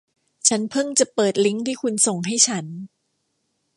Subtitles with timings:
[0.47, 2.65] ฉันเพิ่งจะเปิดลิงค์ที่คุณส่งให้ฉัน